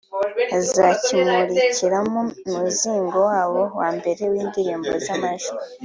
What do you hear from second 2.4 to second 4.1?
umuzingo wabo wa